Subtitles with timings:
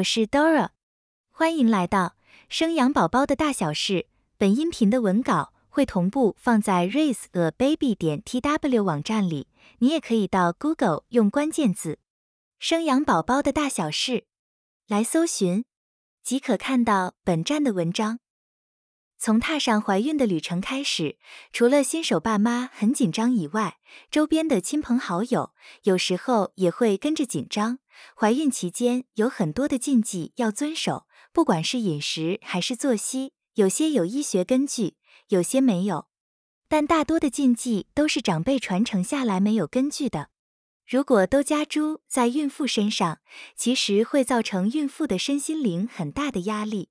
[0.00, 0.70] 我是 Dora，
[1.30, 2.16] 欢迎来到
[2.48, 4.06] 生养宝宝的大小事。
[4.38, 9.48] 本音频的文稿会同步放在 raiseababy 点 tw 网站里，
[9.80, 11.98] 你也可以到 Google 用关键字
[12.58, 14.24] “生养宝宝的大小事”
[14.88, 15.66] 来搜寻，
[16.22, 18.20] 即可看到本站的文章。
[19.18, 21.18] 从踏上怀孕的旅程开始，
[21.52, 23.78] 除了新手爸妈很紧张以外，
[24.10, 27.79] 周边的亲朋好友有时候也会跟着紧张。
[28.16, 34.96] 怀孕期间有很多的禁忌要遵守，不管是饮食还是作息，有些有医学根据，
[35.28, 36.06] 有些没有。
[36.68, 40.28] 但大多的禁忌都是长辈传承下来没有根据的。
[40.86, 43.20] 如果都加诸在孕妇身上，
[43.54, 46.90] 其实会造成孕妇的身心灵很大的压力。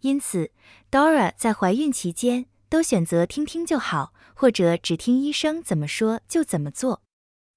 [0.00, 0.52] 因此
[0.90, 7.02] ，Dora 在怀孕期间都选择听听就好，或者只听医生怎么说就怎么做，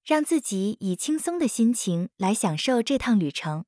[0.04, 3.64] 让自己以轻松的心情来享受这趟旅程。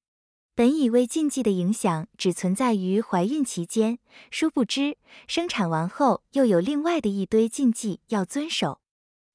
[0.55, 3.99] 本以为禁忌的影响只存在于怀孕期间，
[4.31, 8.81] 殊不知生产完后又有另外的一堆禁忌要遵守。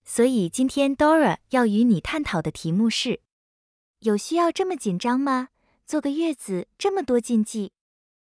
[0.03, 3.21] 所以今天 Dora 要与你探讨的题目是：
[3.99, 5.49] 有需要这么紧张吗？
[5.85, 7.71] 坐个月子这么多禁忌？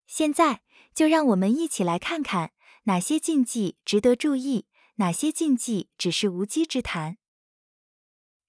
[0.07, 0.63] 现在。
[0.93, 2.51] 就让我们一起来看看
[2.83, 7.17] 哪些禁忌值得注意，哪些禁忌只是无稽之谈。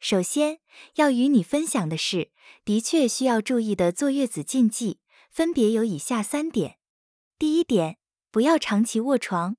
[0.02, 0.60] 首先
[0.96, 2.32] 要与你分享的是，
[2.66, 5.00] 的确需要注意的坐月子禁忌，
[5.30, 6.80] 分别有以下三点。
[7.38, 7.98] 第一点，
[8.32, 9.58] 不要长期卧床。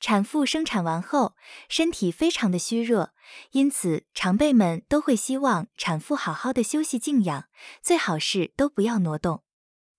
[0.00, 1.36] 产妇生产完后，
[1.68, 3.12] 身体非常的虚弱，
[3.52, 7.48] 因此常辈们都会希望产妇好好的休息静养，
[7.80, 9.45] 最好是都不要挪动。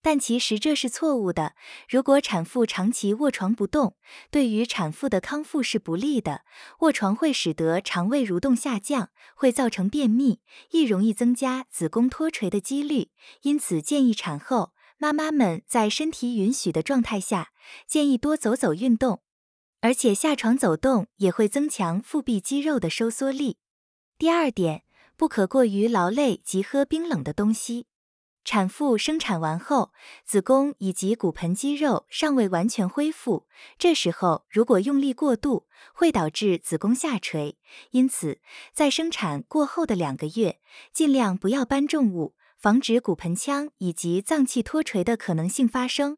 [0.08, 1.54] 但其实这是错误的。
[1.90, 3.98] 如果产妇长期卧床不动，
[4.32, 6.46] 对于产妇的康复是不利的。
[6.80, 10.40] 卧床会使得肠胃蠕动下降，会造成便秘，
[10.72, 13.10] 亦容易增加子宫脱垂的几率。
[13.42, 17.50] 因此，建议产后妈妈们在身体允许的状态下，
[17.86, 19.22] 建议多走走运动，
[19.82, 23.58] 而且下床走动也会增强腹壁肌肉的收缩力。
[24.18, 24.84] 第二点，
[25.18, 27.88] 不可过于劳累及喝冰冷的东西。
[28.48, 29.92] 产妇生产完后，
[30.24, 33.46] 子宫以及骨盆肌肉尚未完全恢复，
[33.78, 37.58] 这时候如果用力过度，会导致子宫下垂。
[37.92, 38.40] 因此，
[38.74, 40.62] 在生产过后的两个月，
[40.94, 46.18] 尽量不要搬重物，防止骨盆腔以及脏器脱垂的可能性发生。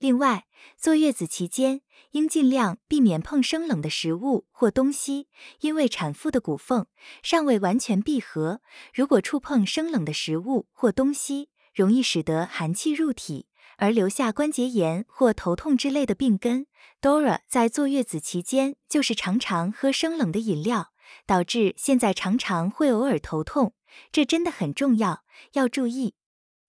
[0.00, 1.82] 另外，坐月子期间
[2.12, 5.28] 应尽量避免碰生冷的食物或东西，
[5.60, 6.86] 因为产妇的骨缝
[7.22, 8.60] 尚未完全闭合，
[8.92, 13.46] 如果触碰生冷的食物或东西，容易使得寒气入体，
[13.78, 16.66] 而留下关节炎或头痛之类的病根。
[17.00, 20.92] Dora 在坐月子期间就是常常喝生冷的饮料，
[21.26, 23.74] 导致现在常常会偶尔头痛，
[24.12, 26.14] 这真的很重要，要注意。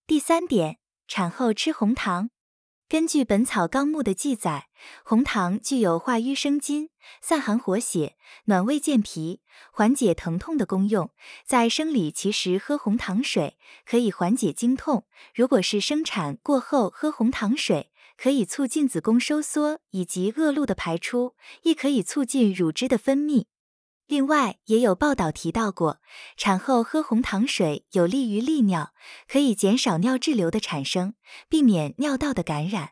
[0.06, 2.30] 第三点，产后吃红糖。
[2.92, 4.68] 根据《本草纲目》的记载，
[5.02, 6.90] 红糖具有化瘀生津、
[7.22, 9.40] 散寒活血、暖胃健脾、
[9.72, 11.08] 缓解疼痛的功用。
[11.46, 23.46] 在生理期时喝红糖水可以缓解经痛；如果是生产过后喝红糖水，可以促进子宫收缩以及恶露的排出，亦可以促进乳汁的分泌。
[24.06, 26.00] 另外，也有报道提到过，
[26.36, 28.92] 产后喝红糖水有利于利尿，
[29.26, 31.14] 可以减少尿滞留的产生，
[31.48, 32.90] 避免尿道的感染。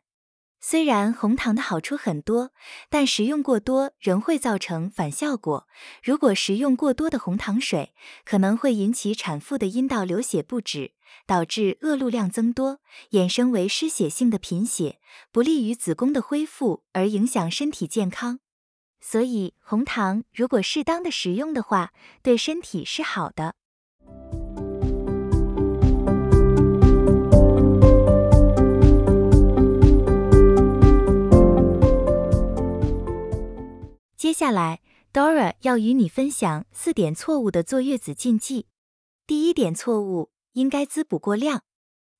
[0.62, 2.52] 虽然红糖的好处很多，
[2.90, 5.66] 但食用过多仍会造成反效果。
[6.02, 7.94] 如果食用过多的红糖水，
[8.26, 10.92] 可能会引起产妇的阴道流血不止，
[11.26, 12.80] 导致恶露量增多，
[13.12, 15.00] 衍生为失血性的贫血，
[15.32, 18.40] 不利于子宫的恢复，而影响身体健康。
[19.00, 23.54] 所以，红糖如果适当的食用的话，对身体是好的。
[34.16, 34.80] 接下来
[35.12, 38.66] ，Dora 要与你分享四点错误的坐月子禁忌。
[39.26, 41.62] 第一点错误，应该滋补过量。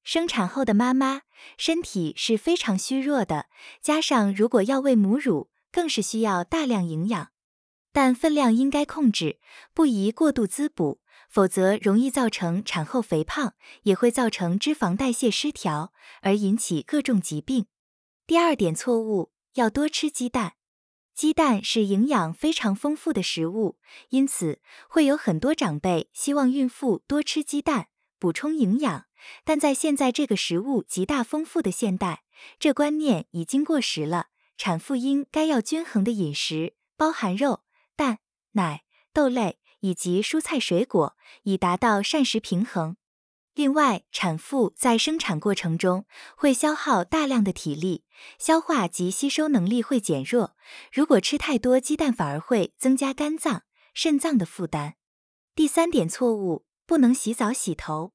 [0.03, 1.21] 生产后的妈妈
[1.59, 3.47] 身体是非常虚弱的，
[3.83, 5.50] 加上如果要喂母乳。
[5.72, 7.31] 更是需要大量营养，
[7.93, 9.38] 但分量应该控制，
[9.75, 17.67] 不宜过度滋补，否则容易造成产后肥胖，也会造成脂肪代谢失调，而引起各种疾病。
[18.26, 20.55] 第二点错误，要多吃鸡蛋。
[21.12, 23.76] 鸡蛋是营养非常丰富的食物，
[24.08, 27.88] 因此会有很多长辈希望孕妇多吃鸡蛋，
[28.19, 29.06] 补充营养。
[29.44, 32.23] 但在现在这个食物极大丰富的现代，
[32.58, 34.28] 这观念已经过时了。
[34.61, 37.62] 产妇应该要均衡的饮食，包含肉、
[37.97, 38.19] 蛋、
[38.53, 42.99] 奶、豆类以及蔬菜水果，以达到膳食平衡。
[43.55, 46.05] 另外，产妇在生产过程中
[46.37, 48.05] 会消耗大量的体力，
[48.39, 50.55] 消化及吸收能力会减弱。
[50.93, 53.62] 如果吃太多鸡蛋，反而会增加肝脏、
[53.95, 54.97] 肾脏的负担。
[55.55, 58.12] 第三点错误，不能洗澡洗头。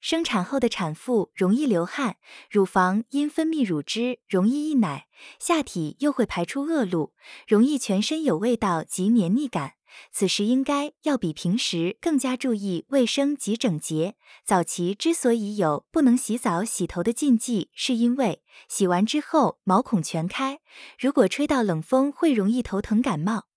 [0.00, 2.16] 生产后的产妇容易流汗，
[2.50, 5.06] 乳房因分泌乳汁容易溢奶，
[5.38, 7.12] 下体又会排出恶露，
[7.46, 9.74] 容易全身有味道及黏腻感。
[10.12, 14.14] 此时应该要比平时更加注意卫生及整洁。
[14.44, 20.60] 早期之所以有不能洗澡洗头的禁忌，是因为洗完之后毛孔全开，
[20.98, 23.49] 如果吹到冷风会容易头疼感冒。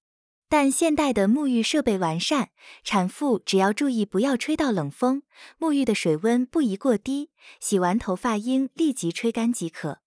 [0.54, 2.52] 但现代的沐浴设备完善，
[2.84, 5.24] 产妇只要注意不要吹到冷风，
[5.58, 10.02] 沐浴的水温不宜过低，洗完头发应立即吹干即可。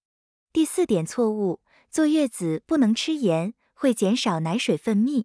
[0.52, 5.24] 第四点错误，坐月子不能吃盐，会减少奶水分泌。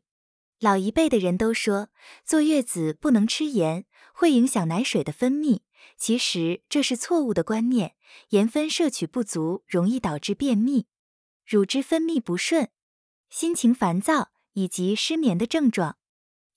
[0.59, 1.89] 老一辈的人都说
[2.25, 3.85] 坐月子不能吃盐，
[4.15, 5.59] 会影响奶水的分泌，
[5.97, 7.94] 其实这是错误的观念。
[8.29, 10.88] 盐分摄取不足，容易导致便秘、
[11.45, 12.69] 乳汁分泌不顺、
[13.29, 14.30] 心情烦躁。
[14.53, 15.98] 以及失眠的症状，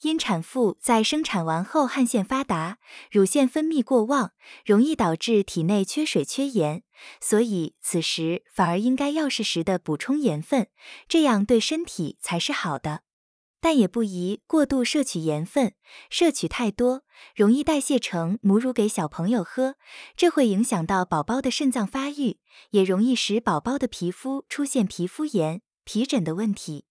[0.02, 2.78] 因产妇在生产完后汗腺发达，
[3.10, 4.32] 乳腺分泌过旺，
[4.64, 6.82] 容易导致体内缺水缺盐，
[7.20, 10.68] 所以此时反而应该要适时的补充盐分，
[11.08, 13.02] 这样对身体才是好的。
[13.60, 15.72] 但也不宜过度摄取盐分，
[16.10, 17.04] 摄取太多
[17.34, 19.76] 容易代谢成母乳给小朋友喝，
[20.14, 22.40] 这会影响到宝宝的肾脏发育，
[22.72, 26.84] 也容易使宝宝的皮肤出现皮肤炎、皮疹的问题。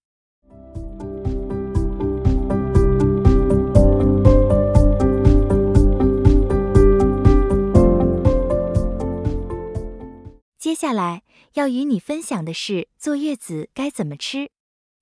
[10.74, 11.22] 接下来
[11.54, 14.50] 要与你分享的是坐月子该怎么吃。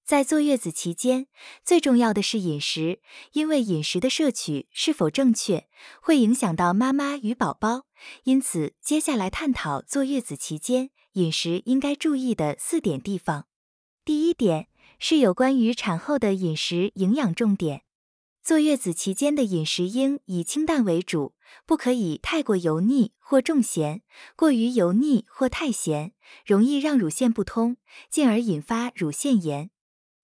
[0.03, 1.27] 在坐月子期间，
[1.63, 2.99] 最重要的是饮食，
[3.31, 5.69] 因为饮食的摄取是否正确，
[6.01, 7.85] 会影响到妈妈与宝宝。
[8.25, 13.45] 因此，接下来探讨坐月子期间饮食应该注意的四点地方。
[14.03, 14.67] 第一点
[14.99, 17.83] 是有关于产后的饮食营养重点。
[18.43, 21.35] 坐月子期间的饮食应以清淡为主，
[21.65, 24.01] 不可以太过油腻或重咸。
[24.35, 26.13] 过于油腻或太咸，
[26.45, 27.77] 容易让乳腺不通，
[28.09, 29.69] 进而引发乳腺炎。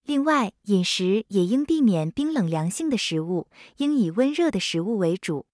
[0.04, 5.46] 另外，饮食也应避免冰冷凉性的食物，应以温热的食物为主。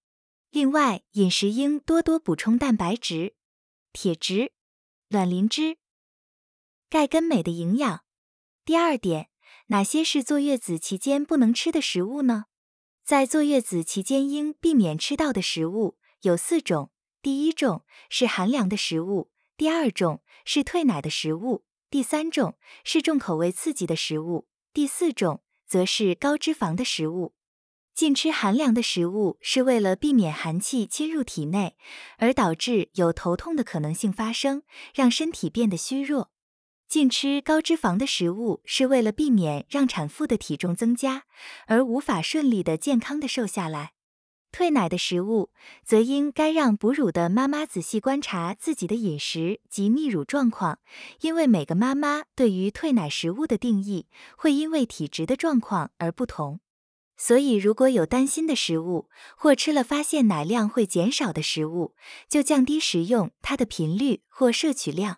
[0.52, 3.34] 另外，饮食应多多补充蛋白质、
[3.92, 4.52] 铁质、
[5.10, 5.78] 卵磷脂、
[6.88, 8.04] 钙跟镁的营养。
[8.64, 9.30] 第二点，
[9.68, 12.46] 哪些是坐月子期间不能吃的食物呢？
[13.03, 16.89] 在坐月子期间应避免吃到的食物有四种：
[17.21, 27.33] 第一种是寒凉的食物，第二种是退奶的食物，第三种是重口味刺激的食物，第四种则是高脂肪的食物。
[27.94, 31.75] 禁吃寒凉的食物是为了避免寒气侵入体内，
[32.17, 34.63] 而导致有头痛的可能性发生，
[34.95, 36.31] 让身体变得虚弱。
[36.88, 41.24] 禁吃高脂肪的食物，是为了避免让产妇的体重增加，
[41.68, 43.94] 而无法顺利的健康的瘦下来。
[44.51, 45.50] 退奶的食物，
[45.83, 50.77] 则应该让哺乳的妈妈仔细观察自己的饮食及泌乳状况，
[51.21, 54.06] 因为每个妈妈对于退奶食物的定义，
[54.38, 56.60] 会因为体质的状况而不同。
[57.17, 61.96] 所以，如果有担心的食物，或吃了发现奶量会减少的食物，
[62.29, 65.17] 就降低食用它的频率或摄取量。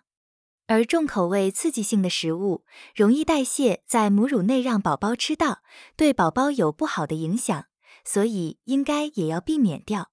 [0.68, 5.62] 而重口味刺激性的食物容易代谢在母乳内，让宝宝吃到，
[5.96, 7.66] 对宝宝有不好的影响，
[8.04, 10.10] 所以应该也要避免掉。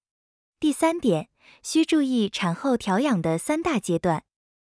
[0.60, 1.28] 第三点，
[1.62, 4.24] 需注意产后调养的三大阶段。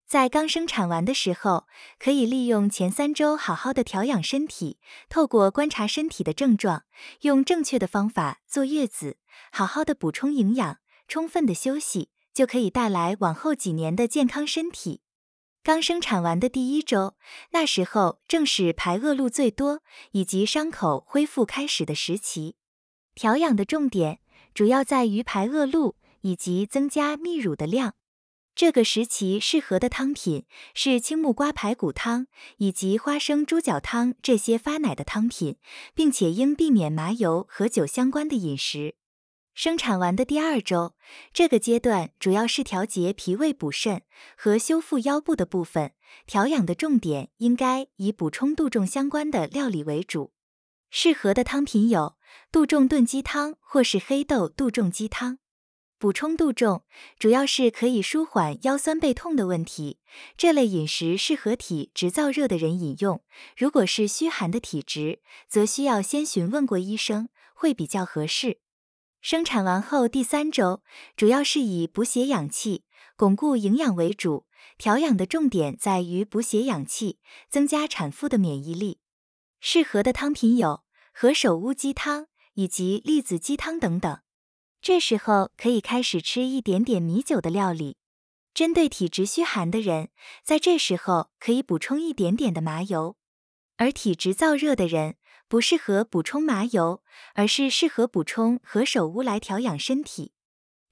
[0.06, 1.66] 在刚生产完的时候，
[1.98, 6.84] 可以利用前三周好好的调养身体，透过观察身体的症状，
[7.20, 9.18] 用正确的方法坐月子，
[9.52, 15.02] 好好的补充营养，充分的休息，就可以带来往后几年的健康身体。
[15.68, 17.14] 刚生产完的第一周，
[17.50, 19.82] 那时候正是排恶露最多
[20.12, 22.56] 以及伤口恢复开始的时期。
[23.14, 24.20] 调养的重点
[24.54, 27.96] 主要在于排恶露以及增加泌乳的量。
[28.54, 35.58] 这个时期适合的汤品是青木瓜排骨汤以及花生猪脚汤这些发奶的汤品，
[35.94, 38.94] 并且应避免麻油和酒相关的饮食。
[39.58, 40.94] 生产完的第二周，
[41.32, 44.02] 这个阶段主要是调节脾胃、补肾
[44.36, 45.94] 和修复腰部的部分。
[46.28, 50.32] 调养的重点应该以补充杜仲相关的料理为主。
[50.90, 52.14] 适合的汤品有
[52.52, 55.40] 杜仲炖鸡汤或是黑豆杜仲鸡汤。
[55.98, 56.84] 补充杜仲
[57.18, 59.98] 主要是可以舒缓腰酸背痛的问题。
[60.36, 63.24] 这类饮食适合体质燥热的人饮用。
[63.56, 68.60] 如果是虚寒的体质，则需要先询问过医生，会比较合适。
[69.20, 70.82] 生产完后第三周，
[71.16, 72.84] 主要是以补血养气、
[73.16, 74.46] 巩固营养为主，
[74.78, 77.18] 调养的重点在于补血养气，
[77.50, 79.00] 增加产妇的免疫力。
[79.60, 84.20] 适合的汤品有何首乌鸡汤以及栗子鸡汤等等。
[84.80, 87.96] 这时候可以开始吃一点点米酒的料理。
[88.54, 90.10] 针对体质虚寒的人，
[90.44, 93.16] 在这时候可以补充一点点的麻油，
[93.76, 95.16] 而体质燥热的人
[95.48, 97.02] 不适合补充麻油，
[97.34, 100.32] 而是适合补充何首乌来调养身体。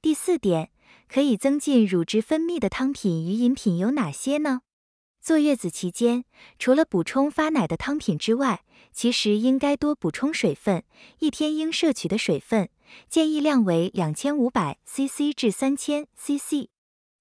[0.00, 0.70] 第四点，
[1.08, 4.62] 可以增进乳汁分泌的汤品与饮品有哪些呢？
[5.20, 6.24] 坐月子期间，
[6.58, 10.84] 除了补充发奶的汤品之外，其实应该多补充水分，
[11.18, 12.70] 一天应摄取的水分
[13.08, 16.68] 建议量为两千五百 CC 至三千 CC。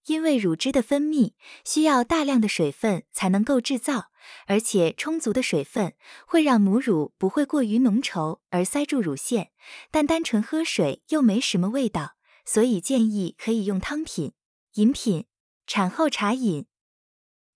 [0.06, 1.34] 因为乳汁的分泌
[1.64, 4.12] 需要大量的水分才能够制造，
[4.48, 5.94] 而且充足的水分
[6.28, 9.52] 会让母乳不会过于浓稠而塞住乳腺，
[9.92, 14.34] 但单纯喝水又没什么味道，所以建议可以用汤品、
[14.74, 15.26] 饮品、
[15.66, 16.68] 产后茶饮、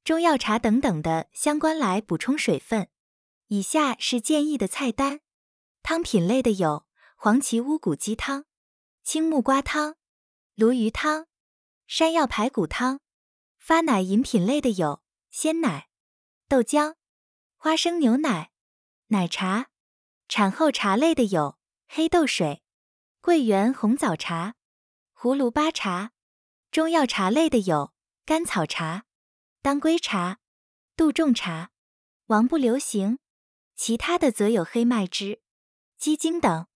[0.03, 2.87] 中药茶等等的相关来补充水分。
[3.47, 5.21] 以下是建议的菜单：
[5.83, 8.45] 汤品类的有黄芪乌骨鸡汤、
[9.03, 9.95] 青木瓜汤、
[10.55, 11.27] 鲈鱼汤。
[11.89, 12.99] 山药排骨汤，
[13.57, 15.89] 发奶饮品类的有鲜奶、
[16.47, 16.93] 豆浆、
[17.57, 18.51] 花生牛奶、
[19.07, 19.69] 奶茶；
[20.27, 22.61] 产后茶类的有黑豆水、
[23.21, 24.53] 桂圆红枣茶、
[25.15, 26.11] 葫芦巴茶；
[26.69, 27.91] 中药茶类的有
[28.23, 29.05] 甘草茶、
[29.63, 30.37] 当归茶、
[30.95, 31.71] 杜仲茶、
[32.27, 33.17] 王不留行；
[33.75, 35.41] 其他的则有黑麦汁、
[35.97, 36.67] 鸡精等。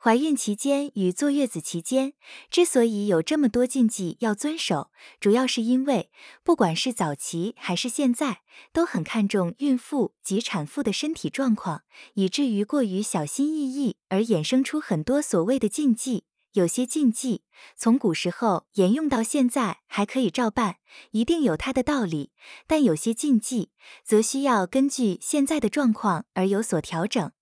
[0.00, 2.12] 怀孕期间与坐月子期间
[2.50, 6.10] 之所以有这么多禁忌要遵守，主要是因为
[6.44, 11.82] 不管是早期还是现在，都很看重孕妇及产妇的身体状况，
[12.14, 16.24] 以至于过于小心翼翼，而衍生出很多所谓的禁忌。
[16.52, 17.42] 有些禁忌
[17.76, 20.76] 从古时候沿用到现在还可以照办，
[21.10, 22.30] 一定有它的道理；
[22.66, 23.70] 但有些禁忌
[24.04, 27.32] 则需要根据现在的状况而有所调整。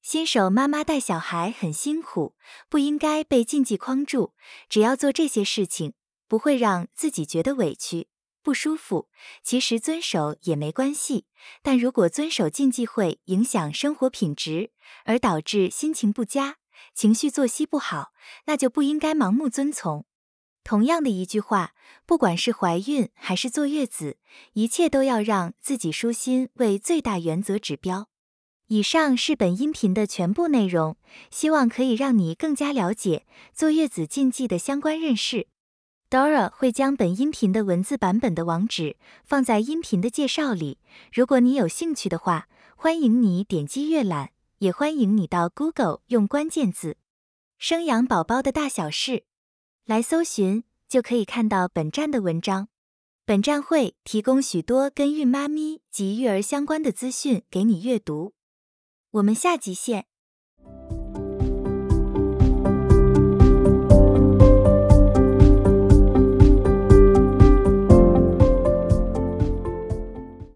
[0.00, 2.34] 新手妈妈带小孩很辛苦，
[2.68, 4.32] 不应该被禁忌框住。
[4.68, 5.92] 只要做这些事情，
[6.26, 8.08] 不会让自己觉得委屈、
[8.42, 9.10] 不舒服，
[9.42, 11.26] 其实遵守也没关系。
[11.62, 14.70] 但如果遵守禁忌会影响生活品质，
[15.04, 16.56] 而导致心情不佳、
[16.94, 18.12] 情绪作息不好，
[18.46, 20.06] 那就不应该盲目遵从。
[20.64, 21.74] 同样的一句话，
[22.06, 24.18] 不管是怀孕还是坐月子，
[24.52, 28.08] 一切都要让自己舒心为最大原则指标。
[28.68, 30.98] 以上是本音频的全部内容，
[31.30, 35.46] 希望可以让你更加了解坐月子禁忌的相关认识。
[36.10, 40.78] Dora 会将本音频的文字版本的网址放在音频的介绍里，
[41.10, 46.98] 如果你有兴趣的话，欢迎你点击阅览，也欢迎你到 Google 用关键字
[47.58, 49.24] “生养宝宝的大小事”
[49.86, 52.68] 来搜寻，就可以看到本站的文章。
[53.24, 58.34] 本站会提供许多跟孕妈咪及育儿相关的资讯给你阅读。
[59.18, 60.07] 我们下集见。